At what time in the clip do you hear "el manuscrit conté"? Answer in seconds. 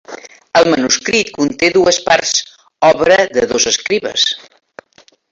0.59-1.67